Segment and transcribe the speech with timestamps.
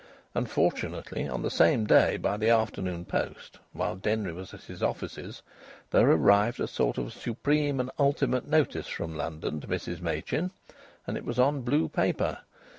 [0.33, 5.43] Unfortunately, on the same day, by the afternoon post, while Denry was at his offices,
[5.91, 10.49] there arrived a sort of supreme and ultimate notice from London to Mrs Machin,
[11.05, 12.39] and it was on blue paper.